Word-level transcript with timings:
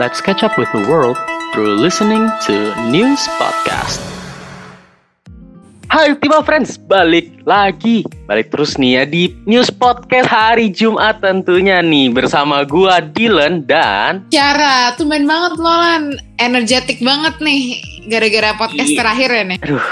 Let's 0.00 0.24
catch 0.24 0.40
up 0.40 0.56
with 0.56 0.72
the 0.72 0.80
world 0.88 1.20
through 1.52 1.76
listening 1.76 2.24
to 2.48 2.54
News 2.88 3.20
Podcast. 3.36 4.00
Hai 5.90 6.14
Ultima 6.14 6.38
Friends, 6.40 6.78
balik 6.78 7.42
lagi 7.42 8.06
Balik 8.24 8.54
terus 8.54 8.78
nih 8.78 8.90
ya 8.94 9.04
di 9.04 9.34
News 9.42 9.74
Podcast 9.74 10.30
hari 10.30 10.70
Jumat 10.70 11.18
tentunya 11.18 11.82
nih 11.82 12.14
Bersama 12.14 12.62
gua 12.62 13.02
Dylan 13.02 13.66
dan 13.66 14.22
Tiara, 14.30 14.94
tumben 14.94 15.26
banget 15.26 15.58
Lolan 15.58 16.14
Energetik 16.38 17.02
banget 17.02 17.42
nih 17.42 17.82
Gara-gara 18.06 18.54
podcast 18.54 18.86
Iya. 18.86 18.98
terakhir 19.02 19.28
ya 19.34 19.42
nih 19.50 19.58
Aduh, 19.66 19.82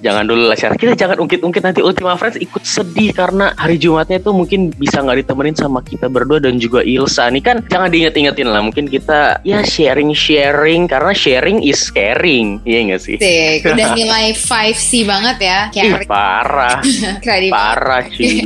jangan 0.00 0.24
dulu 0.28 0.48
lah 0.48 0.56
Kita 0.56 0.92
jangan 0.94 1.16
ungkit-ungkit 1.20 1.62
nanti 1.64 1.80
Ultima 1.80 2.14
Friends 2.14 2.38
ikut 2.38 2.62
sedih 2.62 3.10
Karena 3.16 3.52
hari 3.56 3.80
Jumatnya 3.80 4.20
tuh 4.20 4.36
mungkin 4.36 4.70
bisa 4.74 5.00
nggak 5.02 5.26
ditemenin 5.26 5.56
sama 5.56 5.80
kita 5.82 6.06
berdua 6.06 6.38
dan 6.42 6.60
juga 6.60 6.84
Ilsa 6.84 7.28
Nih. 7.32 7.42
Kan 7.42 7.64
jangan 7.66 7.88
diinget-ingetin 7.90 8.48
lah 8.50 8.62
Mungkin 8.62 8.86
kita 8.86 9.40
ya 9.42 9.64
sharing-sharing 9.64 10.86
Karena 10.86 11.12
sharing 11.16 11.64
is 11.64 11.88
caring. 11.90 12.60
Iya 12.62 12.78
nggak 12.92 13.00
sih? 13.02 13.16
Asik, 13.16 13.72
Udah 13.72 13.88
nilai 13.96 14.26
5C 14.36 14.90
banget 15.06 15.36
ya 15.42 15.60
Ih, 15.72 16.02
parah. 16.08 16.80
Parah 17.56 18.02
cuy. 18.06 18.42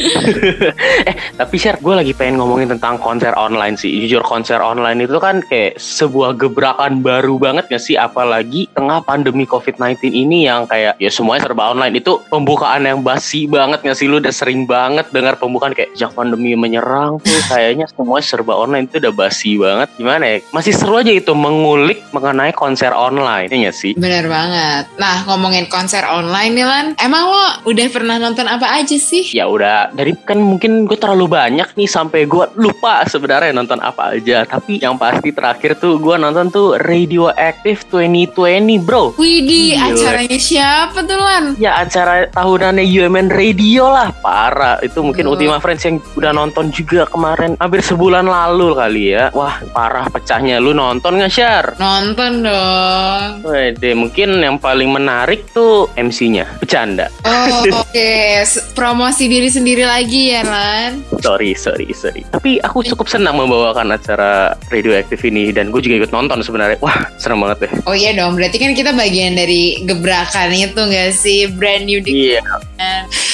Eh 1.08 1.14
tapi 1.36 1.56
share 1.56 1.80
gue 1.80 1.94
lagi 1.96 2.12
pengen 2.16 2.40
ngomongin 2.40 2.72
tentang 2.76 2.96
konser 2.96 3.32
online 3.36 3.76
sih. 3.76 3.88
Jujur 4.04 4.24
konser 4.24 4.60
online 4.60 5.04
itu 5.04 5.16
kan 5.20 5.44
kayak 5.44 5.76
sebuah 5.76 6.36
gebrakan 6.36 7.04
baru 7.04 7.36
banget 7.36 7.68
gak 7.68 7.82
sih? 7.82 7.96
Apalagi 7.96 8.68
tengah 8.72 9.04
pandemi 9.04 9.44
COVID-19 9.44 10.12
ini 10.12 10.48
yang 10.48 10.59
kayak 10.66 10.96
ya 11.00 11.10
semuanya 11.12 11.46
serba 11.46 11.72
online. 11.72 11.94
Itu 12.00 12.24
pembukaan 12.28 12.84
yang 12.84 13.00
basi 13.04 13.46
banget 13.46 13.84
gak 13.84 13.96
sih? 13.96 14.08
Lu 14.08 14.18
udah 14.18 14.32
sering 14.32 14.64
banget 14.64 15.08
dengar 15.12 15.36
pembukaan 15.36 15.76
kayak 15.76 15.92
Sejak 15.94 16.16
pandemi 16.16 16.56
menyerang 16.56 17.20
tuh 17.20 17.40
kayaknya 17.52 17.86
semuanya 17.88 18.24
serba 18.24 18.56
online. 18.56 18.88
Itu 18.88 18.98
udah 19.00 19.14
basi 19.14 19.56
banget. 19.60 19.88
Gimana 19.96 20.24
ya? 20.24 20.38
Masih 20.52 20.72
seru 20.76 20.96
aja 21.00 21.12
itu 21.12 21.32
mengulik 21.36 22.02
mengenai 22.10 22.52
konser 22.56 22.90
online 22.92 23.52
Ya 23.52 23.70
gak 23.70 23.76
sih? 23.76 23.92
Bener 23.96 24.26
banget. 24.26 24.88
Nah 24.96 25.24
ngomongin 25.28 25.68
konser 25.68 26.02
online 26.06 26.52
nih 26.56 26.66
Lan. 26.66 26.86
Emang 26.98 27.28
lo 27.28 27.46
udah 27.68 27.86
pernah 27.92 28.16
nonton 28.16 28.46
apa 28.48 28.80
aja 28.80 28.96
sih? 28.96 29.22
ya 29.30 29.46
udah 29.46 29.94
dari 29.94 30.16
kan 30.26 30.40
mungkin 30.42 30.84
gue 30.88 30.98
terlalu 30.98 31.30
banyak 31.30 31.76
nih 31.78 31.88
sampai 31.88 32.26
gue 32.26 32.44
lupa 32.58 33.06
sebenarnya 33.06 33.54
nonton 33.54 33.78
apa 33.78 34.16
aja. 34.16 34.42
Tapi 34.48 34.82
yang 34.82 34.96
pasti 34.98 35.30
terakhir 35.30 35.78
tuh 35.78 36.00
gue 36.00 36.16
nonton 36.18 36.50
tuh 36.50 36.76
Radioactive 36.80 37.84
2020 37.90 38.86
bro. 38.86 39.14
Widih 39.16 39.76
acaranya 39.78 40.38
siapa 40.50 40.98
tuh 41.00 41.14
Lan? 41.14 41.54
ya 41.56 41.78
acara 41.78 42.26
tahunannya 42.28 42.82
UMN 42.82 43.30
Radio 43.30 43.86
lah 43.86 44.10
parah 44.16 44.76
itu 44.80 44.98
mungkin 44.98 45.22
Oh. 45.22 45.32
Ultima 45.32 45.56
Friends 45.56 45.84
yang 45.84 46.02
udah 46.12 46.32
nonton 46.32 46.70
juga 46.70 47.06
kemarin. 47.06 47.54
Hampir 47.56 47.78
sebulan 47.80 48.24
lalu 48.24 48.74
kali 48.74 49.04
ya. 49.12 49.30
Wah 49.30 49.62
parah 49.70 50.08
pecahnya. 50.08 50.58
Lu 50.58 50.72
nonton 50.72 51.14
nggak 51.14 51.30
share 51.30 51.68
Nonton 51.76 52.42
dong. 52.42 53.28
Wede, 53.44 53.94
mungkin 53.94 54.40
yang 54.40 54.56
paling 54.56 54.90
menarik 54.90 55.46
tuh 55.50 55.86
MC-nya 55.94 56.50
bercanda. 56.58 57.06
Oh 57.22 57.46
oke. 57.84 58.10
S- 58.42 58.72
Promosi 58.72 59.28
diri 59.28 59.46
sendiri 59.46 59.84
lagi 59.84 60.32
ya 60.32 60.42
Lan? 60.42 61.04
Sorry, 61.20 61.54
sorry, 61.54 61.92
sorry. 61.92 62.26
Tapi 62.26 62.58
aku 62.58 62.82
cukup 62.82 63.06
senang 63.06 63.36
membawakan 63.36 63.92
acara 63.92 64.56
Radioactive 64.66 65.20
ini. 65.22 65.52
Dan 65.52 65.68
gue 65.68 65.78
juga 65.78 66.00
ikut 66.00 66.10
nonton 66.10 66.40
sebenarnya. 66.40 66.80
Wah, 66.80 67.06
serem 67.14 67.38
banget 67.38 67.68
deh. 67.68 67.72
Oh 67.84 67.94
iya 67.94 68.10
dong, 68.10 68.34
berarti 68.34 68.56
kan 68.56 68.72
kita 68.72 68.90
bagian 68.90 69.36
dari 69.36 69.84
gebrakan 69.84 70.39
itu 70.48 70.80
gak 70.80 71.10
sih? 71.12 71.44
Brand 71.52 71.84
new 71.84 72.00
di 72.00 72.32
Iya. 72.32 72.40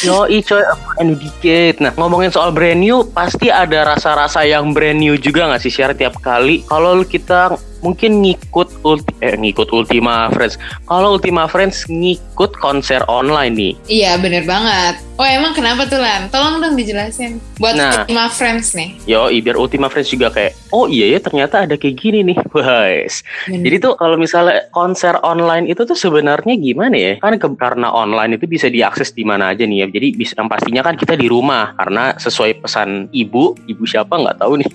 Yo, 0.02 0.26
coy, 0.26 0.62
brand 0.66 1.06
new 1.06 1.18
dikit. 1.18 1.78
Nah, 1.78 1.94
ngomongin 1.94 2.34
soal 2.34 2.50
brand 2.50 2.82
new, 2.82 3.06
pasti 3.14 3.46
ada 3.46 3.86
rasa-rasa 3.86 4.42
yang 4.42 4.74
brand 4.74 4.98
new 4.98 5.14
juga 5.14 5.46
nggak 5.46 5.62
sih 5.62 5.70
share 5.70 5.94
tiap 5.94 6.18
kali. 6.18 6.66
Kalau 6.66 7.06
kita 7.06 7.54
mungkin 7.86 8.24
ngikut 8.24 8.82
ulti 8.82 9.14
eh 9.22 9.38
ngikut 9.38 9.70
Ultima 9.70 10.26
Friends. 10.34 10.58
Kalau 10.90 11.14
Ultima 11.14 11.46
Friends 11.46 11.86
ngikut 11.86 12.58
konser 12.58 13.06
online 13.06 13.54
nih. 13.54 13.72
Iya 13.86 14.18
bener 14.18 14.42
banget 14.42 15.05
Oh 15.16 15.24
emang 15.24 15.56
kenapa 15.56 15.88
tuh 15.88 15.96
Lan? 15.96 16.28
Tolong 16.28 16.60
dong 16.60 16.76
dijelasin 16.76 17.40
Buat 17.56 17.74
Nah. 17.76 18.04
Ultima 18.04 18.28
Friends 18.28 18.76
nih 18.76 19.00
Yo, 19.08 19.32
biar 19.32 19.56
Ultima 19.56 19.88
Friends 19.88 20.12
juga 20.12 20.28
kayak, 20.28 20.52
oh 20.68 20.84
iya 20.86 21.16
ya 21.16 21.20
ternyata 21.22 21.64
ada 21.64 21.74
kayak 21.74 21.96
gini 21.96 22.20
nih, 22.20 22.36
guys. 22.52 23.24
Jadi 23.48 23.76
tuh 23.80 23.96
kalau 23.96 24.20
misalnya 24.20 24.68
konser 24.70 25.16
online 25.22 25.70
itu 25.70 25.88
tuh 25.88 25.96
sebenarnya 25.96 26.52
gimana 26.58 26.92
ya? 26.92 27.12
Kan 27.16 27.40
ke- 27.40 27.56
karena 27.56 27.88
online 27.88 28.36
itu 28.36 28.44
bisa 28.44 28.68
diakses 28.68 29.16
di 29.16 29.24
mana 29.24 29.56
aja 29.56 29.64
nih 29.64 29.84
ya. 29.84 29.88
Jadi 29.88 30.08
bisa 30.12 30.36
yang 30.36 30.52
pastinya 30.52 30.84
kan 30.84 30.98
kita 30.98 31.16
di 31.16 31.30
rumah 31.30 31.72
karena 31.78 32.12
sesuai 32.18 32.60
pesan 32.60 33.08
ibu, 33.08 33.56
ibu 33.64 33.82
siapa 33.88 34.20
nggak 34.20 34.36
tahu 34.36 34.60
nih. 34.60 34.70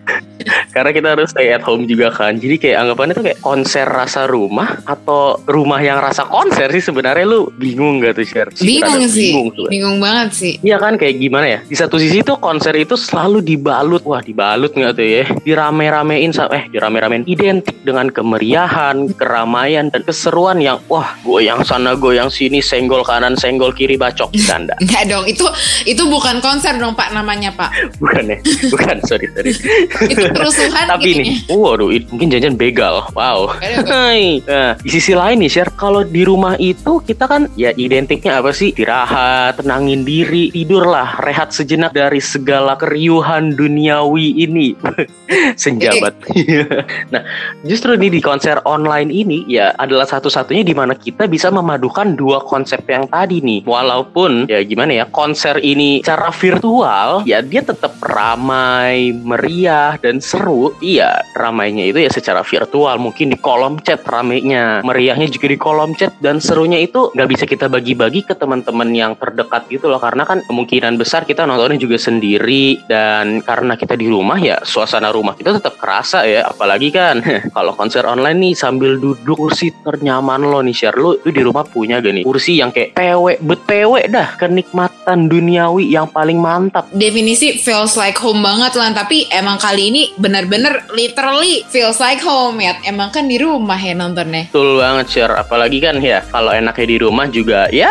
karena 0.74 0.90
kita 0.92 1.08
harus 1.16 1.32
stay 1.32 1.50
at 1.50 1.64
home 1.64 1.88
juga 1.88 2.12
kan. 2.12 2.38
Jadi 2.38 2.60
kayak 2.60 2.86
anggapannya 2.86 3.14
tuh 3.16 3.24
kayak 3.26 3.40
konser 3.40 3.86
rasa 3.88 4.28
rumah 4.28 4.78
atau 4.84 5.40
rumah 5.48 5.80
yang 5.80 5.98
rasa 5.98 6.28
konser 6.28 6.70
sih 6.70 6.84
sebenarnya 6.84 7.24
lu 7.26 7.50
bingung 7.56 7.98
gak 7.98 8.20
tuh 8.20 8.26
share? 8.28 8.50
Bingung 8.60 9.08
sih 9.08 9.32
Bingung 9.32 9.48
tuh. 9.56 9.66
Bingung 9.72 10.04
banget 10.04 10.28
sih 10.36 10.52
Iya 10.60 10.76
kan 10.76 11.00
kayak 11.00 11.16
gimana 11.16 11.46
ya? 11.48 11.58
Di 11.64 11.72
satu 11.72 11.96
sisi 11.96 12.20
tuh 12.20 12.36
konser 12.36 12.76
itu 12.76 12.92
selalu 12.92 13.40
dibalut, 13.40 14.04
wah 14.04 14.20
dibalut 14.20 14.76
nggak 14.76 14.92
tuh 14.92 15.06
ya? 15.06 15.24
Dirame-ramein, 15.40 16.28
eh 16.52 16.64
dirame-ramein 16.68 17.24
identik 17.24 17.80
dengan 17.80 18.12
kemeriahan, 18.12 19.08
keramaian 19.16 19.88
dan 19.88 20.04
keseruan 20.04 20.60
yang 20.60 20.76
wah 20.92 21.16
goyang 21.24 21.64
sana 21.64 21.96
goyang 21.96 22.28
sini, 22.28 22.60
senggol 22.60 23.00
kanan, 23.00 23.32
senggol 23.32 23.72
kiri, 23.72 23.96
bacok 23.96 24.28
canda. 24.44 24.76
Enggak 24.84 25.08
dong 25.12 25.24
itu 25.24 25.46
itu 25.88 26.02
bukan 26.04 26.44
konser 26.44 26.76
dong 26.76 26.92
Pak 26.92 27.16
namanya 27.16 27.48
Pak 27.56 27.70
Bukan 28.02 28.28
ya? 28.28 28.38
Bukan, 28.68 29.00
sorry 29.08 29.26
sorry. 29.32 29.50
Itu 30.12 30.26
kerusuhan 30.34 30.84
Tapi 30.90 31.10
nih, 31.16 31.26
kayaknya. 31.48 31.54
waduh, 31.56 31.88
mungkin 32.12 32.28
janjian 32.28 32.56
begal. 32.58 33.06
Wow. 33.16 33.54
Hai. 33.62 34.42
Nah, 34.44 34.74
di 34.82 34.90
sisi 34.90 35.16
lain 35.16 35.40
nih, 35.40 35.50
share 35.50 35.72
kalau 35.78 36.02
di 36.02 36.26
rumah 36.26 36.58
itu 36.58 36.98
kita 37.06 37.24
kan 37.30 37.46
ya 37.56 37.70
identiknya 37.78 38.42
apa 38.42 38.50
sih? 38.50 38.74
Istirahat, 38.74 39.61
tenangin 39.62 40.02
diri, 40.02 40.50
tidurlah, 40.50 41.22
rehat 41.22 41.54
sejenak 41.54 41.94
dari 41.94 42.18
segala 42.18 42.74
keriuhan 42.74 43.54
duniawi 43.54 44.42
ini. 44.42 44.74
Senjabat. 45.62 46.18
nah, 47.14 47.22
justru 47.62 47.94
nih 47.94 48.10
di 48.10 48.20
konser 48.20 48.58
online 48.66 49.14
ini 49.14 49.46
ya 49.46 49.70
adalah 49.78 50.04
satu-satunya 50.04 50.66
di 50.66 50.74
mana 50.74 50.98
kita 50.98 51.30
bisa 51.30 51.48
memadukan 51.54 52.18
dua 52.18 52.42
konsep 52.42 52.82
yang 52.90 53.06
tadi 53.06 53.38
nih. 53.38 53.62
Walaupun 53.62 54.50
ya 54.50 54.60
gimana 54.66 54.98
ya, 54.98 55.04
konser 55.08 55.62
ini 55.62 56.02
secara 56.02 56.34
virtual 56.34 57.22
ya 57.22 57.38
dia 57.40 57.62
tetap 57.62 57.94
ramai, 58.02 59.14
meriah 59.14 59.94
dan 60.02 60.18
seru. 60.18 60.74
Iya, 60.82 61.22
ramainya 61.38 61.86
itu 61.86 62.02
ya 62.02 62.10
secara 62.10 62.42
virtual, 62.42 62.98
mungkin 62.98 63.30
di 63.30 63.38
kolom 63.38 63.78
chat 63.86 64.02
ramainya, 64.02 64.82
meriahnya 64.82 65.30
juga 65.30 65.46
di 65.46 65.56
kolom 65.56 65.94
chat 65.94 66.10
dan 66.18 66.42
serunya 66.42 66.82
itu 66.82 67.14
nggak 67.14 67.30
bisa 67.30 67.44
kita 67.46 67.70
bagi-bagi 67.70 68.26
ke 68.26 68.34
teman-teman 68.34 68.90
yang 68.90 69.12
terdekat 69.14 69.51
gitu 69.68 69.92
loh. 69.92 70.00
Karena 70.00 70.24
kan 70.24 70.40
kemungkinan 70.46 70.96
besar 70.96 71.28
kita 71.28 71.44
nontonnya 71.44 71.76
juga 71.76 72.00
sendiri. 72.00 72.80
Dan 72.88 73.44
karena 73.44 73.76
kita 73.76 73.98
di 73.98 74.08
rumah 74.08 74.40
ya 74.40 74.56
suasana 74.64 75.12
rumah 75.12 75.36
kita 75.36 75.60
tetap 75.60 75.76
kerasa 75.76 76.24
ya. 76.24 76.48
Apalagi 76.48 76.88
kan 76.88 77.20
kalau 77.56 77.76
konser 77.76 78.08
online 78.08 78.38
nih 78.38 78.54
sambil 78.56 78.96
duduk 78.96 79.36
kursi 79.36 79.74
ternyaman 79.82 80.46
lo 80.46 80.62
nih 80.62 80.76
share. 80.76 80.96
Lu, 80.96 81.18
lu 81.18 81.30
di 81.30 81.42
rumah 81.42 81.66
punya 81.66 81.98
gak 81.98 82.22
nih 82.22 82.24
kursi 82.24 82.62
yang 82.62 82.70
kayak 82.70 82.94
pewe 82.94 83.36
bet 83.42 83.60
pewe 83.66 84.00
dah 84.06 84.38
kenikmatan 84.38 85.26
duniawi 85.26 85.90
yang 85.90 86.06
paling 86.08 86.38
mantap? 86.38 86.86
Definisi 86.94 87.58
feels 87.58 87.98
like 87.98 88.16
home 88.16 88.40
banget 88.40 88.78
Lan. 88.78 88.94
Tapi 88.94 89.28
emang 89.32 89.58
kali 89.58 89.90
ini 89.90 90.02
bener-bener 90.16 90.86
literally 90.94 91.66
feels 91.68 91.98
like 91.98 92.22
home 92.22 92.62
ya. 92.62 92.78
Emang 92.86 93.10
kan 93.10 93.26
di 93.26 93.36
rumah 93.36 93.78
ya 93.78 93.92
nontonnya. 93.92 94.48
Betul 94.48 94.78
banget 94.78 95.06
share. 95.10 95.34
Apalagi 95.34 95.78
kan 95.82 95.98
ya 95.98 96.22
kalau 96.30 96.54
enaknya 96.54 96.86
di 96.86 96.96
rumah 97.02 97.26
juga 97.28 97.66
ya 97.74 97.90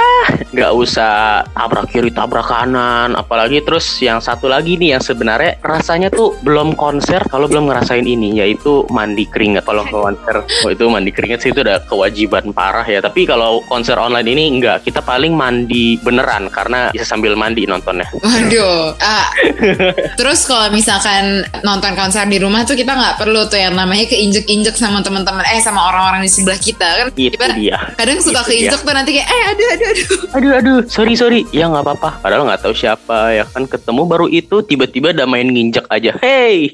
nggak 0.51 0.71
usah 0.71 1.43
tabrak 1.51 1.87
kiri 1.87 2.09
tabrak 2.09 2.47
kanan 2.47 3.13
apalagi 3.13 3.59
terus 3.61 3.85
yang 3.99 4.19
satu 4.19 4.47
lagi 4.47 4.75
nih 4.75 4.97
yang 4.97 5.03
sebenarnya 5.03 5.59
rasanya 5.61 6.07
tuh 6.07 6.35
belum 6.41 6.73
konser 6.73 7.23
kalau 7.27 7.45
belum 7.45 7.67
ngerasain 7.67 8.03
ini 8.03 8.37
yaitu 8.37 8.83
mandi 8.89 9.27
keringat. 9.27 9.63
Kalau 9.63 9.83
ke 9.83 9.93
konser. 9.93 10.35
Oh 10.65 10.69
itu 10.69 10.83
mandi 10.87 11.11
keringat 11.11 11.39
sih 11.41 11.51
itu 11.51 11.61
udah 11.61 11.83
kewajiban 11.85 12.51
parah 12.51 12.83
ya. 12.83 12.99
Tapi 12.99 13.23
kalau 13.23 13.61
konser 13.65 13.95
online 13.95 14.27
ini 14.27 14.43
enggak. 14.49 14.83
Kita 14.83 14.99
paling 14.99 15.31
mandi 15.31 15.95
beneran 15.99 16.47
karena 16.49 16.89
bisa 16.89 17.05
sambil 17.05 17.35
mandi 17.35 17.63
nontonnya. 17.63 18.07
Waduh. 18.15 18.95
Ah, 18.97 19.29
terus 20.19 20.43
kalau 20.43 20.71
misalkan 20.71 21.43
nonton 21.61 21.93
konser 21.93 22.25
di 22.25 22.37
rumah 22.37 22.63
tuh 22.63 22.73
kita 22.73 22.91
nggak 22.91 23.15
perlu 23.17 23.45
tuh 23.47 23.59
yang 23.59 23.75
namanya 23.75 24.07
keinjek-injek 24.07 24.73
sama 24.73 24.99
teman-teman 25.01 25.43
eh 25.47 25.61
sama 25.61 25.87
orang-orang 25.87 26.23
di 26.25 26.31
sebelah 26.31 26.57
kita 26.57 26.87
kan. 26.87 27.07
itu 27.13 27.35
Kita 27.35 27.53
dia. 27.53 27.77
kadang 27.95 28.19
suka 28.19 28.41
Itu 28.43 28.49
keinjek 28.49 28.81
tuh 28.81 28.93
nanti 28.93 29.11
kayak 29.13 29.27
eh 29.27 29.41
aduh 29.51 29.67
aduh 29.67 29.87
aduh. 29.87 30.07
aduh 30.31 30.51
aduh. 30.57 30.79
Sorry 30.87 31.13
sorry 31.13 31.40
ya 31.49 31.65
nggak 31.65 31.83
apa-apa. 31.83 32.09
Padahal 32.21 32.45
nggak 32.45 32.61
tahu 32.61 32.73
siapa 32.77 33.33
ya 33.33 33.45
kan? 33.49 33.65
Ketemu 33.65 34.05
baru 34.05 34.29
itu 34.29 34.61
tiba-tiba 34.61 35.17
udah 35.17 35.25
main 35.25 35.49
nginjek 35.49 35.89
aja. 35.89 36.13
Hey 36.21 36.69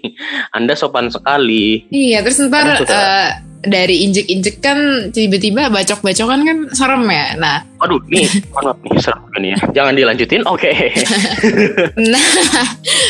anda 0.51 0.75
sopan 0.75 1.07
sekali. 1.07 1.87
Iya, 1.87 2.25
terus 2.25 2.43
ntar 2.47 2.81
eh, 2.83 3.29
dari 3.63 4.05
injek-injek 4.07 4.61
kan 4.61 5.09
tiba-tiba 5.11 5.69
bacok-bacokan 5.69 6.41
kan 6.45 6.57
serem 6.73 7.03
ya. 7.09 7.35
Nah, 7.37 7.57
Aduh, 7.77 8.01
nih, 8.07 8.25
maaf 8.49 8.77
nih, 8.81 8.97
serem 8.97 9.21
juga 9.21 9.37
nih 9.37 9.49
ya. 9.49 9.57
Jangan 9.73 9.93
dilanjutin. 9.93 10.41
Oke. 10.45 10.71
Nah, 11.97 12.23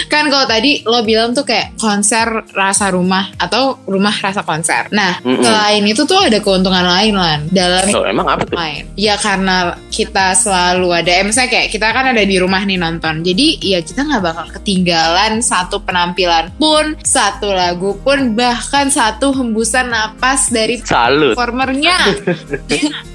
kan 0.07 0.27
kalau 0.27 0.45
tadi 0.45 0.81
lo 0.83 1.01
bilang 1.01 1.31
tuh 1.31 1.43
kayak 1.43 1.75
konser 1.77 2.23
rasa 2.51 2.89
rumah 2.89 3.29
atau 3.37 3.77
rumah 3.85 4.13
rasa 4.13 4.41
konser. 4.41 4.87
Nah, 4.91 5.19
Mm-mm. 5.21 5.43
selain 5.43 5.83
itu 5.83 6.03
tuh 6.03 6.17
ada 6.19 6.39
keuntungan 6.39 6.83
lain 6.83 7.13
lan 7.13 7.39
dalam 7.49 7.85
Oh, 7.91 8.03
emang 8.03 8.27
apa 8.27 8.43
tuh? 8.43 8.55
main. 8.55 8.87
Ya 8.95 9.15
karena 9.15 9.75
kita 9.87 10.33
selalu 10.33 10.87
ada, 10.93 11.11
eh, 11.11 11.23
misalnya 11.23 11.51
kayak 11.51 11.69
kita 11.69 11.87
kan 11.89 12.05
ada 12.09 12.23
di 12.23 12.37
rumah 12.37 12.61
nih 12.61 12.77
nonton. 12.77 13.21
Jadi 13.21 13.47
ya 13.61 13.79
kita 13.79 14.03
nggak 14.03 14.23
bakal 14.23 14.45
ketinggalan 14.53 15.39
satu 15.39 15.79
penampilan 15.79 16.51
pun, 16.55 16.95
satu 17.01 17.51
lagu 17.51 17.95
pun, 18.01 18.33
bahkan 18.33 18.87
satu 18.87 19.31
hembusan 19.31 19.89
napas 19.89 20.49
dari 20.49 20.79
Salut. 20.81 21.33
performernya. 21.33 21.97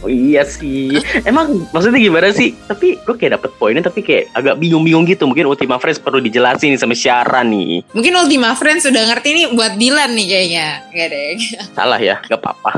Oh, 0.03 0.11
iya 0.11 0.43
sih. 0.43 0.99
Emang 1.23 1.42
maksudnya 1.71 2.01
gimana 2.01 2.29
sih? 2.31 2.55
Tapi 2.55 2.99
gue 2.99 3.15
kayak 3.15 3.39
dapet 3.41 3.51
poinnya 3.57 3.83
tapi 3.83 4.01
kayak 4.03 4.33
agak 4.33 4.55
bingung-bingung 4.59 5.07
gitu. 5.07 5.25
Mungkin 5.25 5.47
Ultima 5.47 5.79
Friends 5.79 5.99
perlu 5.99 6.19
dijelasin 6.19 6.75
nih 6.75 6.81
sama 6.81 6.93
Syara 6.93 7.41
nih. 7.43 7.87
Mungkin 7.93 8.13
Ultima 8.17 8.53
Friends 8.55 8.85
sudah 8.85 9.03
ngerti 9.09 9.29
nih 9.33 9.47
buat 9.55 9.75
Dilan 9.77 10.11
nih 10.13 10.27
kayaknya. 10.29 10.67
Gak 10.91 11.09
deh. 11.09 11.33
Salah 11.73 12.01
ya, 12.01 12.17
gak 12.21 12.39
apa-apa. 12.39 12.71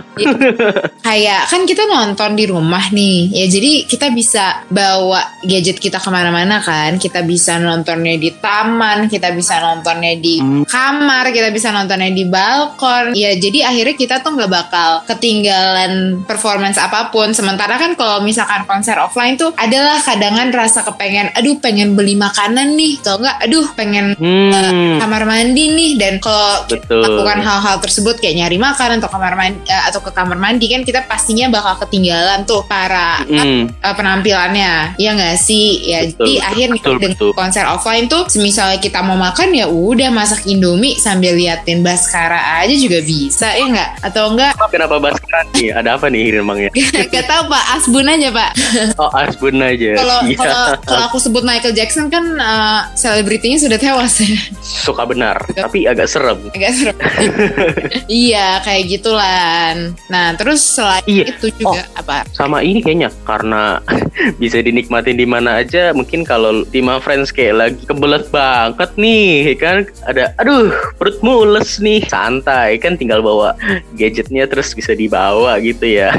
Kayak 1.00 1.42
kan 1.50 1.62
kita 1.64 1.82
nonton 1.84 2.30
di 2.34 2.44
rumah 2.46 2.84
nih. 2.90 3.32
Ya 3.34 3.46
jadi 3.50 3.84
kita 3.84 4.12
bisa 4.12 4.62
bawa 4.68 5.20
gadget 5.42 5.78
kita 5.78 5.98
ke 5.98 6.08
mana-mana 6.08 6.60
kan. 6.60 6.96
Kita 6.96 7.24
bisa 7.24 7.58
nontonnya 7.58 8.14
di 8.16 8.30
taman. 8.30 9.10
Kita 9.10 9.34
bisa 9.34 9.58
nontonnya 9.58 10.14
di 10.16 10.36
Hmm. 10.38 10.62
kamar. 10.66 11.34
Kita 11.34 11.48
bisa 11.50 11.70
nontonnya 11.70 12.10
di 12.10 12.24
balkon. 12.24 13.16
Ya 13.16 13.34
jadi 13.34 13.66
akhirnya 13.66 13.96
kita 13.96 14.20
tuh 14.20 14.36
nggak 14.36 14.50
bakal 14.50 14.90
ketinggalan 15.06 16.22
performance 16.22 16.78
apa 16.78 17.10
pun. 17.10 17.34
Sementara 17.34 17.74
kan 17.74 17.96
kalau 17.96 18.22
misalkan 18.22 18.53
konser 18.62 18.94
offline 18.96 19.34
tuh 19.34 19.50
adalah 19.58 19.98
kadangan 19.98 20.54
rasa 20.54 20.86
kepengen. 20.86 21.34
Aduh 21.34 21.58
pengen 21.58 21.98
beli 21.98 22.14
makanan 22.14 22.78
nih. 22.78 23.02
Atau 23.02 23.18
enggak 23.18 23.36
aduh 23.42 23.66
pengen 23.74 24.14
Hmm, 24.14 25.02
kamar 25.02 25.26
mandi 25.26 25.74
nih. 25.74 25.90
Dan 25.98 26.22
kalau 26.22 26.62
betul. 26.64 27.02
melakukan 27.02 27.42
hal-hal 27.42 27.76
tersebut 27.82 28.14
kayak 28.16 28.38
nyari 28.38 28.56
makan 28.56 29.02
atau 29.02 29.10
kamar 29.10 29.34
mandi 29.34 29.58
eh, 29.66 29.82
atau 29.90 29.98
ke 29.98 30.10
kamar 30.10 30.38
mandi 30.38 30.70
kan 30.70 30.80
kita 30.82 31.02
pastinya 31.04 31.50
bakal 31.50 31.82
ketinggalan 31.82 32.46
tuh 32.46 32.62
para 32.64 33.18
Hmm, 33.24 33.66
eh, 33.66 33.94
penampilannya 33.94 34.94
ya 34.94 35.10
nggak 35.12 35.36
sih 35.36 35.80
ya 35.82 35.98
Betul, 36.04 36.12
jadi 36.22 36.34
betul, 36.36 36.46
akhirnya 36.46 36.76
betul, 36.76 36.92
dengan 36.94 37.12
betul. 37.16 37.30
konser 37.32 37.64
offline 37.64 38.06
tuh 38.06 38.22
misalnya 38.38 38.78
kita 38.78 39.00
mau 39.00 39.16
makan 39.16 39.48
ya 39.50 39.66
udah 39.66 40.10
masak 40.12 40.44
indomie 40.44 40.94
sambil 40.94 41.32
liatin 41.34 41.80
Baskara 41.80 42.60
aja 42.60 42.74
juga 42.74 43.00
bisa 43.00 43.48
ya 43.50 43.64
nggak 43.64 43.90
atau 44.04 44.30
enggak 44.30 44.52
Kenapa 44.70 44.98
bahas 44.98 45.16
sekarang 45.16 45.46
nih? 45.54 45.70
Ada 45.70 45.90
apa 45.96 46.06
nih 46.08 46.22
emangnya? 46.36 46.70
gak 47.14 47.24
tahu 47.24 47.42
pak 47.46 47.64
asbun 47.78 48.06
aja 48.06 48.28
pak 48.30 48.43
Oh, 48.96 49.10
Asbun 49.10 49.58
aja. 49.58 49.94
kalau 49.94 50.18
Iya. 50.24 50.76
kalau 50.80 51.02
aku 51.06 51.18
sebut 51.18 51.42
Michael 51.42 51.72
Jackson 51.72 52.08
kan 52.08 52.24
eh, 52.34 52.80
selebritinya 52.94 53.58
sudah 53.58 53.76
tewas 53.76 54.18
ya 54.18 54.34
Suka 54.60 55.04
benar, 55.04 55.38
tapi 55.50 55.84
agak 55.84 56.06
serem. 56.06 56.38
agak 56.50 56.72
serem 56.72 56.96
iya 58.10 58.60
kayak 58.60 58.84
gitulah 58.90 59.76
nah 60.06 60.32
terus 60.34 60.60
selain 60.60 61.02
Iya. 61.04 61.30
itu 61.30 61.46
juga 61.54 61.84
apa 61.94 62.24
Sama 62.32 62.60
ini 62.60 62.80
kayaknya 62.80 63.12
karena 63.24 63.78
bisa 64.42 64.58
dinikmatin 64.58 65.14
di 65.14 65.24
mana 65.24 65.60
aja. 65.60 65.92
Mungkin 65.92 66.24
kalau 66.24 66.64
Ultima 66.64 66.98
Friends 66.98 67.30
kayak 67.30 67.54
lagi 67.54 67.82
kebelet 67.84 68.26
banget 68.30 68.90
nih, 68.96 69.54
kan 69.54 69.76
ada 70.04 70.34
aduh 70.36 70.70
perut 70.96 71.18
mules 71.20 71.78
nih. 71.78 72.02
Santai 72.06 72.78
kan 72.78 72.94
tinggal 72.94 73.20
bawa 73.20 73.54
gadgetnya 73.92 74.46
terus 74.46 74.72
bisa 74.72 74.90
dibawa 74.92 75.58
gitu 75.60 75.84
ya. 75.84 76.10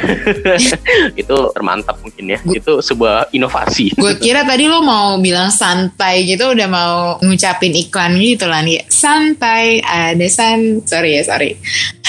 itu 1.19 1.35
termantap 1.51 1.99
mungkin 1.99 2.14
ya. 2.19 2.39
Itu 2.45 2.79
sebuah 2.79 3.31
inovasi. 3.35 3.95
gue 3.95 4.13
kira 4.19 4.47
tadi 4.47 4.67
lo 4.69 4.81
mau 4.81 5.17
bilang 5.19 5.51
santai 5.51 6.27
gitu 6.27 6.51
udah 6.51 6.67
mau 6.69 6.93
ngucapin 7.23 7.73
iklan 7.75 8.17
gitu 8.19 8.45
lah 8.47 8.61
nih 8.63 8.83
santai 8.87 9.83
ada 9.83 10.27
san 10.31 10.81
sorry 10.87 11.19
ya 11.19 11.23
sorry 11.25 11.57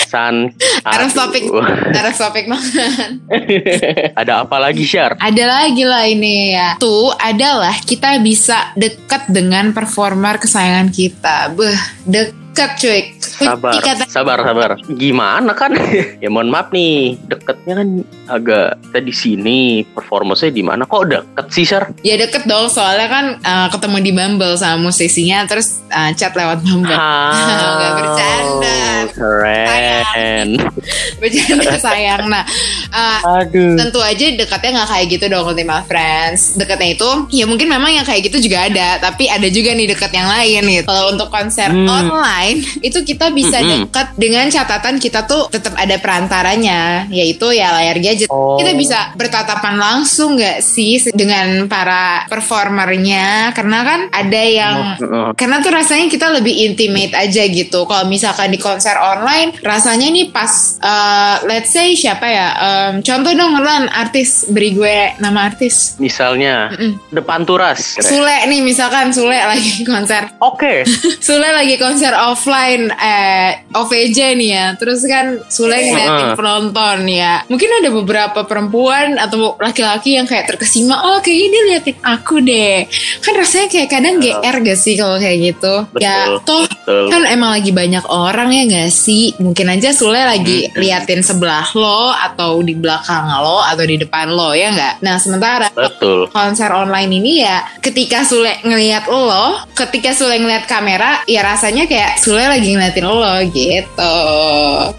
San. 0.06 0.54
harus 0.86 1.10
topik 1.12 1.50
harus 1.90 2.16
topik 2.16 2.46
banget 2.46 3.18
ada 4.20 4.46
apa 4.46 4.56
lagi 4.62 4.86
Syar? 4.86 5.18
ada 5.18 5.44
lagi 5.44 5.82
lah 5.82 6.06
ini 6.06 6.54
ya 6.54 6.78
tuh 6.78 7.10
adalah 7.18 7.74
kita 7.82 8.22
bisa 8.22 8.70
dekat 8.78 9.26
dengan 9.26 9.74
performer 9.74 10.38
kesayangan 10.38 10.88
kita 10.94 11.50
beh 11.54 12.45
dekat 12.56 12.72
cuy 12.80 13.00
Sabar, 13.36 13.76
Kunci 13.76 13.84
kata 13.84 14.04
sabar, 14.08 14.38
sabar. 14.40 14.70
Gimana 14.88 15.52
kan? 15.52 15.76
ya 16.24 16.32
mohon 16.32 16.48
maaf 16.48 16.72
nih, 16.72 17.20
deketnya 17.28 17.74
kan 17.76 17.88
agak 18.32 18.80
kita 18.80 18.98
di 19.02 19.12
sini, 19.12 19.58
performance-nya 19.84 20.48
di 20.48 20.64
mana? 20.64 20.88
Kok 20.88 21.04
deket 21.04 21.46
sih, 21.52 21.68
Syar? 21.68 21.92
ya 22.00 22.16
deket 22.16 22.48
dong 22.48 22.72
soalnya 22.72 23.04
kan 23.06 23.24
uh, 23.38 23.68
ketemu 23.68 23.96
di 24.00 24.10
Bumble 24.10 24.56
sama 24.56 24.88
musisinya 24.88 25.44
terus 25.44 25.84
uh, 25.92 26.16
chat 26.16 26.32
lewat 26.32 26.64
Bumble 26.64 26.96
Nggak 26.96 27.92
bercanda. 27.94 28.76
Keren. 29.12 30.48
bercanda 31.20 31.76
sayang 31.76 32.28
nah 32.28 32.44
uh, 32.90 33.42
Aduh. 33.44 33.76
tentu 33.76 34.00
aja 34.00 34.24
dekatnya 34.32 34.80
nggak 34.80 34.88
kayak 34.88 35.06
gitu 35.10 35.24
dong 35.28 35.44
Ultima 35.44 35.84
Friends 35.84 36.56
dekatnya 36.56 36.96
itu 36.96 37.10
ya 37.32 37.44
mungkin 37.44 37.68
memang 37.68 37.92
yang 37.92 38.04
kayak 38.04 38.28
gitu 38.28 38.48
juga 38.48 38.68
ada 38.68 38.96
tapi 38.98 39.28
ada 39.28 39.46
juga 39.48 39.72
nih 39.72 39.92
dekat 39.92 40.12
yang 40.12 40.28
lain 40.28 40.62
gitu 40.64 40.86
kalau 40.86 41.12
untuk 41.12 41.28
konser 41.28 41.68
Hmm. 41.68 41.88
online 41.90 42.45
itu 42.88 42.98
kita 43.02 43.30
bisa 43.30 43.58
Mm-mm. 43.58 43.88
dekat 43.90 44.08
dengan 44.14 44.46
catatan 44.46 44.96
kita 44.96 45.26
tuh 45.26 45.48
tetap 45.48 45.74
ada 45.74 45.96
perantaranya 45.98 47.06
yaitu 47.10 47.50
ya 47.50 47.72
layar 47.74 47.98
gadget 47.98 48.28
Oh. 48.28 48.58
kita 48.58 48.74
bisa 48.74 49.14
bertatapan 49.14 49.78
langsung 49.78 50.34
nggak 50.34 50.58
sih 50.58 50.98
dengan 51.14 51.70
para 51.70 52.26
performernya 52.26 53.54
karena 53.54 53.78
kan 53.82 54.00
ada 54.10 54.42
yang 54.42 54.76
Oh, 55.06 55.30
karena 55.32 55.62
tuh 55.62 55.72
rasanya 55.72 56.06
kita 56.10 56.28
lebih 56.32 56.52
intimate 56.52 57.14
aja 57.14 57.46
gitu. 57.46 57.86
Kalau 57.86 58.04
misalkan 58.08 58.50
di 58.50 58.58
konser 58.58 58.96
online, 58.96 59.54
rasanya 59.62 60.10
nih 60.10 60.28
pas, 60.28 60.76
uh, 60.82 61.40
let's 61.46 61.70
say 61.70 61.94
siapa 61.94 62.26
ya? 62.26 62.48
Um, 62.56 62.92
contoh 63.00 63.32
dong 63.32 63.54
Lan, 63.56 63.88
artis 63.88 64.46
beri 64.50 64.74
gue 64.74 65.16
nama 65.18 65.46
artis. 65.48 65.96
Misalnya 65.96 66.70
Mm-mm. 66.74 66.98
depan 67.14 67.46
turas. 67.46 67.96
Sule 67.98 68.46
nih 68.46 68.60
misalkan 68.60 69.10
Sule 69.14 69.36
lagi 69.36 69.82
konser 69.86 70.28
Oke. 70.42 70.82
Sule 71.26 71.48
lagi 71.54 71.78
konser 71.78 72.12
offline 72.36 72.92
eh 72.92 73.64
OVJ 73.72 74.18
nih 74.36 74.50
ya 74.52 74.66
terus 74.76 75.00
kan 75.02 75.40
Sule 75.48 75.72
ngeliatin 75.72 76.28
Heeh. 76.28 76.36
penonton 76.36 76.98
ya 77.08 77.40
mungkin 77.48 77.70
ada 77.80 77.88
beberapa 77.88 78.40
perempuan 78.44 79.16
atau 79.16 79.56
laki-laki 79.56 80.20
yang 80.20 80.28
kayak 80.28 80.52
terkesima 80.52 81.00
oh 81.00 81.18
kayaknya 81.18 81.48
dia 81.48 81.62
liatin 81.72 81.96
aku 82.04 82.44
deh 82.44 82.84
kan 83.24 83.32
rasanya 83.32 83.68
kayak 83.72 83.88
kadang 83.88 84.20
GR 84.20 84.56
gak 84.60 84.76
sih 84.76 84.94
kalau 84.94 85.16
kayak 85.16 85.56
gitu 85.56 85.74
ya 85.96 86.36
Betul. 86.36 86.44
toh 86.44 86.64
Betul. 86.68 87.04
kan 87.08 87.22
emang 87.24 87.50
lagi 87.56 87.72
banyak 87.72 88.04
orang 88.06 88.52
ya 88.52 88.62
gak 88.68 88.92
sih 88.92 89.32
mungkin 89.40 89.72
aja 89.72 89.96
Sule 89.96 90.20
lagi 90.20 90.68
Hmm. 90.68 90.82
liatin 90.82 91.20
sebelah 91.20 91.64
lo 91.72 92.12
atau 92.12 92.60
di 92.60 92.74
belakang 92.74 93.24
lo 93.40 93.62
atau 93.62 93.84
di 93.84 93.96
depan 93.96 94.28
lo 94.28 94.52
ya 94.52 94.72
nggak 94.72 94.94
nah 95.00 95.16
sementara 95.16 95.72
Betul. 95.72 96.28
konser 96.28 96.68
online 96.68 97.12
ini 97.12 97.40
ya 97.40 97.64
ketika 97.80 98.26
Sule 98.26 98.58
ngelihat 98.60 99.06
lo, 99.06 99.62
ketika 99.72 100.10
Sule 100.10 100.36
ngelihat 100.36 100.66
kamera, 100.66 101.22
ya 101.24 101.40
rasanya 101.40 101.86
kayak 101.86 102.18
Sule 102.26 102.42
lagi 102.42 102.74
ngeliatin 102.74 103.06
lo 103.06 103.22
gitu. 103.54 104.18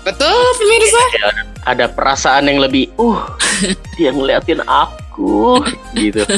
Betul 0.08 0.40
pemirsa? 0.56 1.02
Ya, 1.12 1.28
ada, 1.28 1.44
ada 1.68 1.86
perasaan 1.92 2.48
yang 2.48 2.64
lebih, 2.64 2.88
uh, 2.96 3.20
dia 4.00 4.16
ngeliatin 4.16 4.64
aku, 4.64 4.96
gitu. 5.98 6.22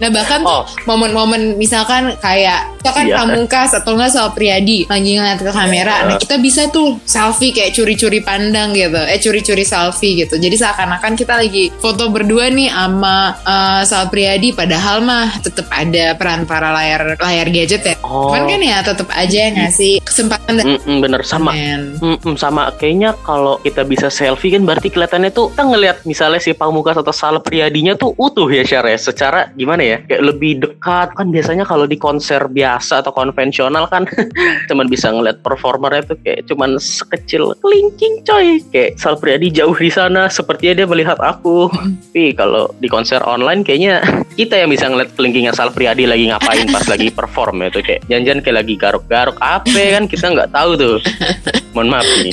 Nah 0.00 0.08
bahkan 0.10 0.40
tuh 0.40 0.52
Oh. 0.54 0.62
momen-momen 0.86 1.56
misalkan 1.56 2.14
kayak 2.18 2.70
misalkan 2.78 3.06
Iya. 3.06 3.16
pamungkas 3.18 3.70
atau 3.74 3.96
enggak 3.96 4.12
soal 4.12 4.30
Priadi 4.30 4.86
lagi 4.86 5.10
ngeliat 5.14 5.40
ke 5.40 5.50
kamera, 5.50 6.04
nah 6.04 6.16
kita 6.16 6.36
bisa 6.36 6.68
tuh 6.68 7.00
selfie 7.02 7.50
kayak 7.50 7.72
curi-curi 7.72 8.20
pandang 8.20 8.70
gitu, 8.70 8.94
eh 8.96 9.18
curi-curi 9.18 9.64
selfie 9.64 10.14
gitu. 10.16 10.36
Jadi 10.36 10.54
seakan-akan 10.54 11.12
kita 11.14 11.34
lagi 11.36 11.72
foto 11.74 12.08
berdua 12.08 12.48
nih 12.48 12.68
sama 12.68 13.34
uh, 13.40 13.82
Sal 13.82 14.06
Priadi, 14.06 14.52
padahal 14.52 15.00
mah 15.00 15.40
tetap 15.40 15.66
ada 15.70 16.14
perantara 16.14 16.70
layar 16.72 17.16
layar 17.16 17.48
gadget 17.48 17.82
ya. 17.82 17.96
Oh. 18.00 18.30
Cuman 18.30 18.46
kan 18.46 18.60
ya 18.60 18.78
tetap 18.80 19.08
aja 19.10 19.40
ngasih 19.50 19.92
kesempatan 20.00 20.52
dan 20.54 20.64
Mm-mm, 20.76 20.96
bener 21.00 21.22
sama. 21.24 21.50
men. 21.50 21.96
Mm-mm, 21.98 22.34
sama 22.36 22.68
kayaknya 22.74 23.16
kalau 23.20 23.56
kita 23.58 23.82
bisa 23.82 24.06
selfie 24.08 24.52
kan 24.52 24.62
berarti 24.62 24.88
kelihatannya 24.88 25.30
tuh 25.30 25.50
kita 25.50 25.62
ngelihat 25.64 25.96
misalnya 26.04 26.38
si 26.38 26.52
Pamungkas 26.52 26.94
atau 26.94 27.10
Sal 27.10 27.40
Priadinya 27.74 27.98
tuh 27.98 28.14
utuh 28.22 28.46
ya 28.46 28.62
Syar 28.62 28.86
ya. 28.86 28.94
Secara 28.94 29.50
gimana 29.58 29.82
ya 29.82 29.98
kayak 30.06 30.22
lebih 30.30 30.62
dekat. 30.62 31.10
Kan 31.18 31.34
biasanya 31.34 31.66
kalau 31.66 31.90
di 31.90 31.98
konser 31.98 32.46
biasa 32.46 33.02
atau 33.02 33.10
konvensional 33.10 33.90
kan 33.90 34.06
cuman 34.70 34.86
bisa 34.86 35.10
ngeliat 35.10 35.42
performernya 35.42 36.06
tuh 36.06 36.14
kayak 36.22 36.46
cuman 36.46 36.78
sekecil 36.78 37.50
kelingking 37.58 38.22
coy. 38.22 38.62
Kayak 38.70 38.94
Sal 39.02 39.18
Priadi 39.18 39.50
jauh 39.50 39.74
di 39.74 39.90
sana 39.90 40.30
sepertinya 40.30 40.78
dia 40.78 40.86
melihat 40.86 41.18
aku. 41.18 41.66
Tapi 42.14 42.38
kalau 42.38 42.70
di 42.78 42.86
konser 42.86 43.18
online 43.26 43.66
kayaknya 43.66 44.06
kita 44.38 44.54
yang 44.54 44.70
bisa 44.70 44.86
ngeliat 44.86 45.10
kelingkingnya 45.18 45.50
Sal 45.50 45.74
Priadi 45.74 46.06
lagi 46.06 46.30
ngapain 46.30 46.70
pas 46.70 46.86
lagi 46.86 47.10
perform 47.10 47.58
ya 47.58 47.74
tuh. 47.74 47.82
Kayak 47.82 48.06
janjian 48.06 48.38
kayak 48.38 48.62
lagi 48.62 48.78
garuk-garuk. 48.78 49.34
Apa 49.42 49.98
kan 49.98 50.06
kita 50.06 50.30
nggak 50.30 50.54
tahu 50.54 50.78
tuh. 50.78 51.02
Mohon 51.74 51.88
maaf 51.90 52.06
nih. 52.22 52.32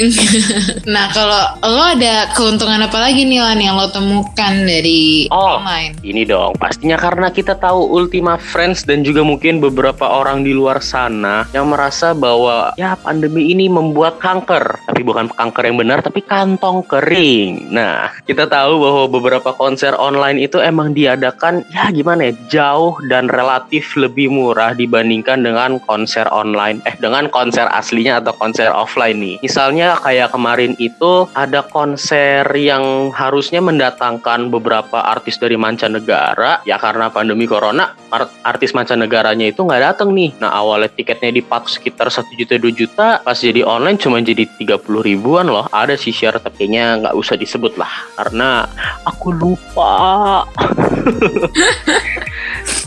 nah 0.86 1.10
kalau 1.10 1.42
lo 1.66 1.82
ada 1.98 2.30
keuntungan 2.38 2.78
apa 2.86 2.94
lagi 3.02 3.26
nih 3.26 3.42
Lan 3.42 3.58
yang 3.58 3.74
lo 3.74 3.90
temukan 3.90 4.54
dari 4.70 5.31
Oh, 5.32 5.64
online? 5.64 5.96
ini 6.04 6.28
dong. 6.28 6.60
Pastinya 6.60 7.00
karena 7.00 7.32
kita 7.32 7.56
tahu 7.56 7.88
Ultima 7.88 8.36
Friends 8.36 8.84
dan 8.84 9.08
juga 9.08 9.24
mungkin 9.24 9.64
beberapa 9.64 10.04
orang 10.04 10.44
di 10.44 10.52
luar 10.52 10.84
sana 10.84 11.48
yang 11.56 11.72
merasa 11.72 12.12
bahwa 12.12 12.76
ya 12.76 13.00
pandemi 13.00 13.48
ini 13.56 13.72
membuat 13.72 14.20
kanker. 14.20 14.92
Tapi 14.92 15.02
bukan 15.08 15.32
kanker 15.32 15.64
yang 15.72 15.80
benar, 15.80 16.04
tapi 16.04 16.20
kantong 16.20 16.84
kering. 16.84 17.72
Nah, 17.72 18.12
kita 18.28 18.44
tahu 18.44 18.84
bahwa 18.84 19.04
beberapa 19.08 19.56
konser 19.56 19.96
online 19.96 20.44
itu 20.44 20.60
emang 20.60 20.92
diadakan 20.92 21.64
ya 21.72 21.88
gimana 21.96 22.28
ya, 22.28 22.34
jauh 22.52 23.00
dan 23.08 23.32
relatif 23.32 23.96
lebih 23.96 24.28
murah 24.28 24.76
dibandingkan 24.76 25.48
dengan 25.48 25.80
konser 25.88 26.28
online. 26.28 26.84
Eh, 26.84 27.00
dengan 27.00 27.32
konser 27.32 27.72
aslinya 27.72 28.20
atau 28.20 28.36
konser 28.36 28.68
offline 28.68 29.16
nih. 29.16 29.36
Misalnya 29.40 29.96
kayak 30.04 30.36
kemarin 30.36 30.76
itu 30.76 31.32
ada 31.40 31.64
konser 31.64 32.44
yang 32.60 33.16
harusnya 33.16 33.64
mendatangkan 33.64 34.52
beberapa 34.52 35.00
artis 35.00 35.21
dari 35.36 35.60
mancanegara 35.60 36.64
ya 36.64 36.80
karena 36.80 37.12
pandemi 37.12 37.46
corona 37.46 37.92
art- 38.10 38.34
artis 38.42 38.72
mancanegaranya 38.72 39.52
itu 39.52 39.62
nggak 39.62 39.82
datang 39.82 40.16
nih. 40.16 40.32
Nah 40.40 40.56
awalnya 40.56 40.88
tiketnya 40.88 41.36
dipatok 41.36 41.68
sekitar 41.68 42.08
satu 42.08 42.32
juta 42.40 42.56
dua 42.56 42.72
juta 42.72 43.08
pas 43.20 43.36
jadi 43.36 43.68
online 43.68 44.00
cuma 44.00 44.24
jadi 44.24 44.48
30 44.58 44.80
ribuan 45.04 45.52
loh. 45.52 45.68
Ada 45.70 46.00
sih 46.00 46.16
share 46.16 46.40
tapi 46.40 46.62
kayaknya 46.62 47.02
nggak 47.02 47.18
usah 47.18 47.42
disebut 47.42 47.74
lah 47.74 47.90
karena 48.14 48.70
aku 49.02 49.34
lupa 49.34 50.46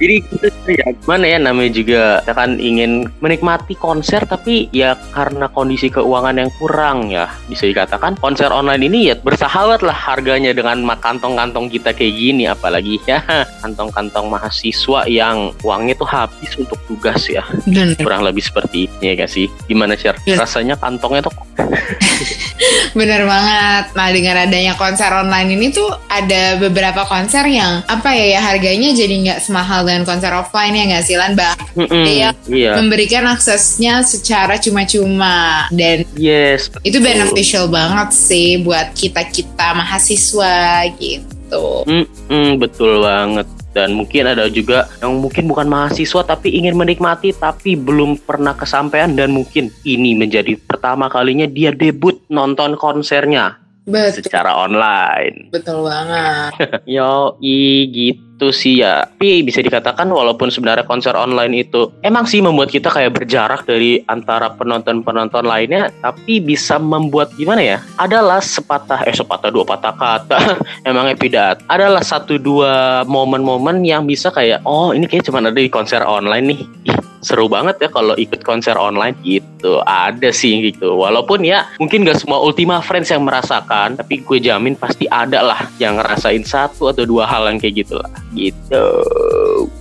jadi 0.00 0.22
gitu 0.22 0.46
ya 0.70 0.86
gimana 1.02 1.24
ya 1.26 1.38
namanya 1.40 1.70
juga 1.74 2.02
kita 2.22 2.32
kan 2.34 2.50
ingin 2.58 3.06
menikmati 3.20 3.74
konser 3.76 4.22
tapi 4.24 4.70
ya 4.70 4.94
karena 5.12 5.50
kondisi 5.50 5.90
keuangan 5.90 6.36
yang 6.38 6.50
kurang 6.58 7.10
ya 7.10 7.28
bisa 7.50 7.66
dikatakan 7.66 8.16
konser 8.18 8.50
online 8.50 8.86
ini 8.86 9.12
ya 9.12 9.14
bersahabat 9.18 9.82
lah 9.82 9.94
harganya 9.94 10.54
dengan 10.54 10.82
kantong-kantong 11.00 11.70
kita 11.70 11.94
kayak 11.94 12.14
gini 12.14 12.44
apalagi 12.46 12.98
ya 13.06 13.22
kantong-kantong 13.62 14.30
mahasiswa 14.30 15.06
yang 15.06 15.50
uangnya 15.62 15.94
tuh 15.98 16.08
habis 16.08 16.50
untuk 16.58 16.78
tugas 16.86 17.26
ya 17.30 17.42
Bener. 17.66 17.98
kurang 18.00 18.22
lebih 18.26 18.42
seperti 18.42 18.86
ini 19.00 19.12
ya 19.12 19.24
gak 19.26 19.30
sih 19.30 19.46
gimana 19.66 19.94
sih 19.96 20.10
Iya. 20.26 20.42
rasanya 20.42 20.74
kantongnya 20.78 21.26
tuh 21.26 21.34
Bener 22.98 23.22
banget. 23.24 23.84
Nah 23.94 24.08
dengan 24.10 24.36
adanya 24.44 24.74
konser 24.76 25.08
online 25.10 25.54
ini 25.56 25.70
tuh 25.70 25.88
ada 26.10 26.58
beberapa 26.58 27.06
konser 27.06 27.46
yang 27.46 27.80
apa 27.86 28.12
ya 28.12 28.38
ya 28.38 28.40
harganya 28.42 28.90
jadi 28.92 29.14
nggak 29.26 29.40
semahal 29.40 29.86
dengan 29.86 30.04
konser 30.04 30.32
offline 30.34 30.74
ya 30.74 30.84
nggak 30.90 31.04
sih 31.06 31.16
Lan? 31.16 31.32
Bah 31.38 31.54
Mm-mm, 31.78 32.04
Iya. 32.50 32.72
memberikan 32.76 33.24
aksesnya 33.30 34.02
secara 34.02 34.58
cuma-cuma 34.58 35.66
dan 35.70 36.02
yes 36.18 36.68
itu 36.82 36.98
betul. 36.98 37.06
beneficial 37.06 37.64
banget 37.70 38.08
sih 38.10 38.60
buat 38.60 38.90
kita 38.92 39.22
kita 39.30 39.72
mahasiswa 39.74 40.86
gitu. 40.98 41.86
Mm-mm, 41.86 42.58
betul 42.58 43.02
banget. 43.02 43.46
Dan 43.70 43.94
mungkin 43.94 44.26
ada 44.26 44.50
juga 44.50 44.90
yang 44.98 45.22
mungkin 45.22 45.46
bukan 45.46 45.70
mahasiswa 45.70 46.26
tapi 46.26 46.54
ingin 46.54 46.74
menikmati 46.74 47.30
tapi 47.30 47.78
belum 47.78 48.18
pernah 48.22 48.54
kesampaian 48.58 49.14
dan 49.14 49.30
mungkin 49.30 49.70
ini 49.86 50.18
menjadi 50.18 50.58
pertama 50.58 51.06
kalinya 51.06 51.46
dia 51.46 51.70
debut 51.70 52.18
nonton 52.26 52.74
konsernya 52.74 53.58
Betul, 53.86 54.22
secara 54.22 54.54
online. 54.54 55.50
betul 55.54 55.86
banget. 55.86 56.52
Yo, 56.98 57.38
gitu 57.42 58.29
sih 58.48 58.80
ya. 58.80 59.04
Tapi 59.04 59.44
bisa 59.44 59.60
dikatakan 59.60 60.08
walaupun 60.08 60.48
sebenarnya 60.48 60.88
konser 60.88 61.12
online 61.12 61.68
itu 61.68 61.92
emang 62.00 62.24
sih 62.24 62.40
membuat 62.40 62.72
kita 62.72 62.88
kayak 62.88 63.12
berjarak 63.12 63.68
dari 63.68 64.00
antara 64.08 64.48
penonton-penonton 64.56 65.44
lainnya, 65.44 65.92
tapi 66.00 66.40
bisa 66.40 66.80
membuat 66.80 67.36
gimana 67.36 67.60
ya? 67.60 67.78
Adalah 68.00 68.40
sepatah 68.40 69.04
eh 69.04 69.12
sepatah 69.12 69.52
dua 69.52 69.68
patah 69.68 69.92
kata. 69.92 70.38
Emangnya 70.88 71.20
pidat. 71.20 71.60
Adalah 71.68 72.00
satu 72.00 72.40
dua 72.40 73.04
momen-momen 73.04 73.84
yang 73.84 74.08
bisa 74.08 74.32
kayak 74.32 74.64
oh 74.64 74.96
ini 74.96 75.04
kayak 75.04 75.28
cuma 75.28 75.44
ada 75.44 75.52
di 75.52 75.68
konser 75.68 76.00
online 76.00 76.56
nih. 76.56 76.60
Ih, 76.88 76.98
seru 77.20 77.46
banget 77.52 77.76
ya 77.84 77.88
kalau 77.92 78.16
ikut 78.16 78.40
konser 78.40 78.74
online 78.80 79.14
gitu. 79.20 79.84
Ada 79.84 80.32
sih 80.32 80.72
gitu. 80.72 80.96
Walaupun 80.96 81.44
ya 81.44 81.68
mungkin 81.76 82.08
gak 82.08 82.24
semua 82.24 82.40
Ultima 82.40 82.80
Friends 82.80 83.12
yang 83.12 83.24
merasakan, 83.24 84.00
tapi 84.00 84.24
gue 84.24 84.38
jamin 84.40 84.74
pasti 84.74 85.04
ada 85.12 85.44
lah 85.44 85.60
yang 85.76 86.00
ngerasain 86.00 86.42
satu 86.44 86.88
atau 86.90 87.04
dua 87.04 87.28
hal 87.28 87.48
yang 87.48 87.60
kayak 87.60 87.84
gitu 87.84 88.00
lah. 88.00 88.10
Gitu. 88.34 88.86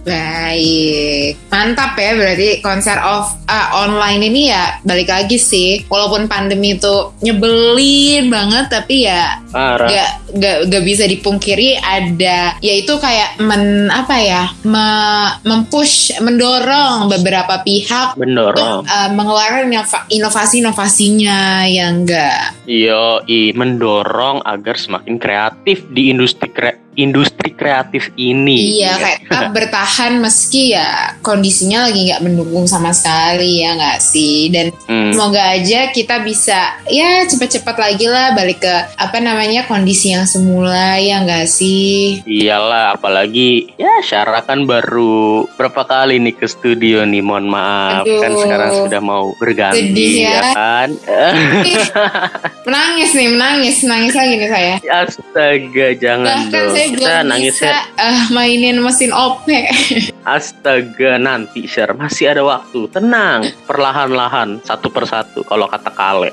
Baik, 0.03 1.37
mantap 1.53 1.93
ya 1.93 2.17
berarti 2.17 2.65
konser 2.65 2.97
off 2.97 3.37
ah, 3.45 3.85
online 3.85 4.25
ini 4.25 4.41
ya 4.49 4.81
balik 4.81 5.09
lagi 5.09 5.37
sih. 5.37 5.85
Walaupun 5.85 6.25
pandemi 6.25 6.73
itu 6.73 7.13
nyebelin 7.21 8.29
banget, 8.33 8.65
tapi 8.73 9.05
ya 9.05 9.37
Parah. 9.53 9.89
gak, 9.89 10.11
gak, 10.37 10.57
gak 10.69 10.83
bisa 10.85 11.05
dipungkiri 11.09 11.77
ada 11.77 12.57
yaitu 12.61 12.97
kayak 13.01 13.37
men 13.41 13.89
apa 13.89 14.15
ya 14.21 14.43
me- 14.65 15.33
mempush 15.45 16.13
mendorong 16.21 17.09
beberapa 17.09 17.61
pihak 17.65 18.13
Bener. 18.17 18.53
untuk 18.53 18.85
uh, 18.85 19.09
mengeluarkan 19.13 19.69
inova- 19.69 20.05
inovasi-inovasinya 20.09 21.65
yang 21.65 22.05
enggak 22.05 22.53
Yo, 22.69 23.25
i 23.25 23.49
mendorong 23.53 24.45
agar 24.45 24.77
semakin 24.77 25.17
kreatif 25.17 25.85
di 25.89 26.13
industri 26.13 26.49
kre- 26.53 26.77
industri 26.99 27.51
kreatif 27.51 28.11
ini. 28.13 28.77
iya 28.77 28.95
kayak 28.95 29.19
tetap 29.23 29.49
bertahan 29.57 30.13
meski 30.17 30.71
ya 30.71 31.15
kondisinya 31.19 31.87
lagi 31.87 32.07
nggak 32.07 32.21
mendukung 32.21 32.65
sama 32.65 32.91
sekali 32.91 33.59
ya 33.59 33.73
nggak 33.73 33.99
sih 33.99 34.49
dan 34.49 34.67
Hmm, 34.85 35.13
semoga 35.13 35.53
aja 35.53 35.89
kita 35.89 36.19
bisa 36.19 36.57
ya 36.85 37.21
cepet-cepet 37.23 37.75
lagi 37.75 38.05
lah 38.05 38.33
balik 38.33 38.59
ke 38.59 38.75
apa 38.95 39.17
namanya 39.17 39.63
kondisi 39.63 40.09
yang 40.09 40.25
semula 40.25 40.97
ya 40.97 41.21
nggak 41.21 41.45
sih 41.45 42.21
Iyalah, 42.21 42.95
apalagi 42.95 43.69
ya 43.75 44.01
Syara 44.01 44.41
kan 44.41 44.65
baru 44.65 45.45
berapa 45.51 45.83
kali 45.83 46.17
nih 46.19 46.33
ke 46.33 46.45
studio 46.45 47.03
nih, 47.03 47.21
mohon 47.21 47.45
maaf 47.45 48.01
Aduh. 48.01 48.17
kan 48.17 48.31
sekarang 48.35 48.69
sudah 48.79 48.99
mau 48.99 49.29
berganti 49.35 49.77
Sedih 49.85 50.13
ya. 50.25 50.41
kan. 50.51 50.89
menangis 52.65 53.09
nih 53.11 53.27
menangis 53.29 53.75
menangis 53.81 54.13
lagi 54.13 54.33
nih 54.35 54.49
saya 54.49 54.73
Astaga, 54.99 55.87
jangan 55.95 56.25
bahkan 56.27 56.63
dong. 56.63 56.73
saya 56.73 56.87
Kita 56.95 57.23
belum 57.23 57.29
nangisnya 57.29 57.73
bisa 57.73 58.01
eh, 58.01 58.21
mainin 58.33 58.77
mesin 58.81 59.11
OP 59.13 59.45
Astaga, 60.29 61.17
nanti 61.17 61.65
Syar 61.65 61.97
masih 61.97 62.29
ada 62.29 62.45
waktu. 62.45 62.85
Tenang, 62.93 63.49
perlahan-lahan 63.65 64.61
satu 64.61 64.93
persatu 64.93 65.41
kalau 65.41 65.65
kata 65.65 65.89
Kale. 65.89 66.29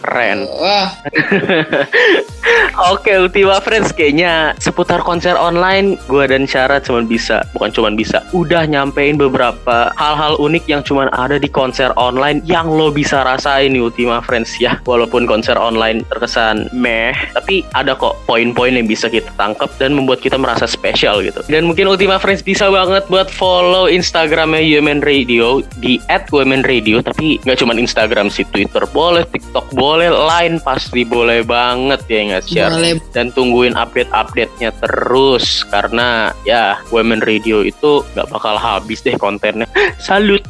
Keren. 0.00 0.48
Wah, 0.48 0.88
Oke, 2.94 3.12
Ultima 3.18 3.60
Friends 3.60 3.92
kayaknya 3.92 4.56
seputar 4.62 5.02
konser 5.02 5.36
online 5.36 6.00
gue 6.08 6.24
dan 6.24 6.48
Syara 6.48 6.80
cuman 6.80 7.04
bisa, 7.04 7.44
bukan 7.52 7.70
cuman 7.74 7.94
bisa, 7.98 8.22
udah 8.32 8.64
nyampein 8.64 9.20
beberapa 9.20 9.92
hal-hal 10.00 10.38
unik 10.40 10.64
yang 10.64 10.82
cuman 10.82 11.12
ada 11.12 11.36
di 11.36 11.50
konser 11.50 11.92
online 12.00 12.40
yang 12.46 12.66
lo 12.70 12.88
bisa 12.88 13.20
rasain 13.26 13.76
nih 13.76 13.82
Ultima 13.84 14.24
Friends 14.24 14.56
ya. 14.56 14.80
Walaupun 14.88 15.28
konser 15.28 15.60
online 15.60 16.06
terkesan 16.08 16.72
meh, 16.72 17.12
tapi 17.36 17.62
ada 17.76 17.92
kok 17.92 18.16
poin-poin 18.24 18.72
yang 18.72 18.88
bisa 18.88 19.12
kita 19.12 19.28
tangkap 19.36 19.68
dan 19.76 19.85
membuat 19.94 20.24
kita 20.24 20.40
merasa 20.40 20.64
spesial 20.66 21.22
gitu. 21.22 21.44
Dan 21.46 21.68
mungkin 21.68 21.86
Ultima 21.86 22.16
Friends 22.18 22.42
bisa 22.42 22.66
banget 22.72 23.06
buat 23.06 23.28
follow 23.30 23.86
Instagramnya 23.86 24.64
Women 24.78 25.04
Radio 25.04 25.60
di 25.78 26.00
@womenradio 26.32 27.04
tapi 27.04 27.38
nggak 27.44 27.58
cuman 27.60 27.76
Instagram 27.78 28.32
sih, 28.32 28.48
Twitter 28.50 28.82
boleh, 28.90 29.22
TikTok 29.28 29.70
boleh, 29.76 30.08
Line 30.10 30.58
pasti 30.64 31.04
boleh 31.04 31.44
banget 31.44 32.00
ya 32.08 32.20
nggak 32.34 32.44
share 32.48 32.72
boleh 32.72 32.94
dan 33.12 33.30
tungguin 33.30 33.76
update-update-nya 33.76 34.72
terus 34.80 35.62
karena 35.68 36.32
ya 36.48 36.80
Women 36.90 37.20
Radio 37.22 37.60
itu 37.62 38.02
nggak 38.16 38.28
bakal 38.32 38.56
habis 38.56 39.04
deh 39.04 39.14
kontennya. 39.20 39.68
Salut. 40.06 40.40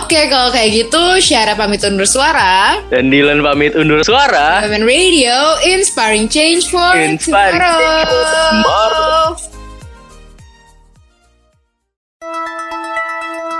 Oke, 0.00 0.28
kalau 0.28 0.52
kayak 0.52 0.70
gitu, 0.74 1.02
Syara 1.22 1.54
pamit 1.56 1.80
undur 1.86 2.06
suara. 2.08 2.78
Dan 2.90 3.08
Dylan 3.08 3.40
pamit 3.40 3.72
undur 3.78 4.02
suara. 4.04 4.60
Women 4.66 4.84
Radio, 4.84 5.56
inspiring 5.64 6.26
change 6.28 6.68
for 6.68 6.94
Inspiring 6.96 7.56
tomorrow. 7.56 7.78
change 7.80 8.08
for 8.10 8.24
tomorrow. 8.28 8.73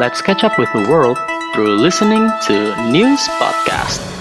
Let's 0.01 0.21
catch 0.21 0.43
up 0.43 0.59
with 0.59 0.73
the 0.73 0.87
world 0.91 1.19
through 1.55 1.77
listening 1.77 2.29
to 2.47 2.91
News 2.91 3.21
Podcast. 3.39 4.14